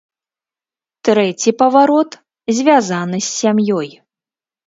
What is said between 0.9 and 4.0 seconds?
Трэці паварот звязаны з сям'ёй.